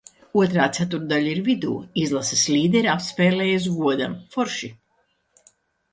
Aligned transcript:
Otrā 0.43 0.63
ceturtdaļa 0.77 1.33
ir 1.33 1.41
vidū. 1.49 1.75
Izlases 2.05 2.41
līdere 2.55 2.91
atspēlējās 2.95 3.69
godam. 3.83 4.17
Forši! 4.37 4.75